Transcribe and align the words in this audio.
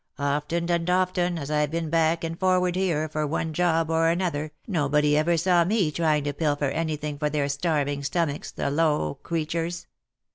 "Often 0.17 0.71
and 0.71 0.89
often, 0.89 1.37
as 1.37 1.51
I've 1.51 1.69
been 1.69 1.91
back 1.91 2.23
and 2.23 2.35
forward 2.39 2.75
here, 2.75 3.07
for 3.07 3.27
one 3.27 3.53
job 3.53 3.91
or 3.91 4.07
another, 4.09 4.51
nobody 4.65 5.15
ever 5.15 5.37
saw 5.37 5.63
me 5.63 5.91
trying 5.91 6.23
to 6.23 6.33
pilfer 6.33 6.69
any 6.69 6.95
thing 6.95 7.19
for 7.19 7.29
their 7.29 7.47
starving 7.47 8.01
stomachs, 8.01 8.49
the 8.49 8.71
low 8.71 9.19
creturs 9.21 9.85